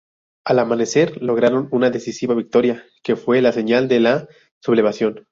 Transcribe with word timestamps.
Al 0.45 0.57
amanecer 0.57 1.21
lograron 1.21 1.67
una 1.69 1.91
decisiva 1.91 2.33
victoria, 2.33 2.83
que 3.03 3.15
fue 3.15 3.39
la 3.39 3.51
señal 3.51 3.87
de 3.87 3.99
la 3.99 4.27
sublevación. 4.59 5.27